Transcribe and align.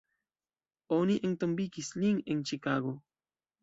Oni 0.97 1.19
entombigis 1.31 1.93
lin 2.03 2.21
en 2.35 2.45
Ĉikago. 2.53 3.01